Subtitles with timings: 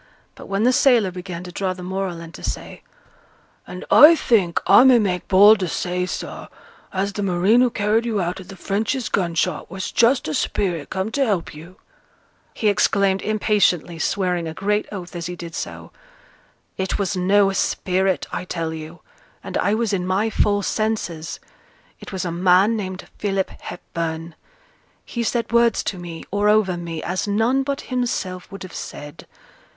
[0.33, 2.81] But when the sailor began to draw the moral, and to say,
[3.67, 6.47] 'And I think I may make bold to say, sir,
[6.91, 10.33] as th' marine who carried you out o' th' Frenchy's gun shot was just a
[10.33, 11.75] spirit come to help you,'
[12.55, 15.91] he exclaimed impatiently, swearing a great oath as he did so,
[16.77, 19.01] 'It was no spirit, I tell you;
[19.43, 21.39] and I was in my full senses.
[21.99, 24.33] It was a man named Philip Hepburn.
[25.05, 29.27] He said words to me, or over me, as none but himself would have said.